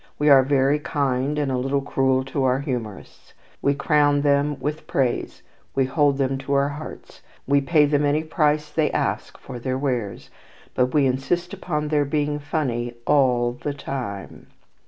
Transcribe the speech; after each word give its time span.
We 0.17 0.29
are 0.31 0.41
very 0.41 0.79
kind 0.79 1.37
and 1.37 1.51
a 1.51 1.59
little 1.59 1.83
cruel 1.83 2.23
to 2.25 2.43
our 2.43 2.61
humourists. 2.61 3.35
We 3.61 3.75
crown 3.75 4.21
them 4.21 4.59
with 4.59 4.87
praise, 4.87 5.43
we 5.75 5.85
hold 5.85 6.17
them 6.17 6.39
to 6.39 6.53
our 6.53 6.69
hearts, 6.69 7.21
we 7.45 7.61
pay 7.61 7.85
them 7.85 8.03
any 8.03 8.23
price 8.23 8.71
they 8.71 8.89
ask 8.93 9.37
for 9.37 9.59
their 9.59 9.77
wares; 9.77 10.31
but 10.73 10.87
we 10.95 11.05
insist 11.05 11.53
upon 11.53 11.89
their 11.89 12.03
being 12.05 12.39
funny 12.39 12.95
all 13.05 13.51
the 13.51 13.75
time. 13.75 14.47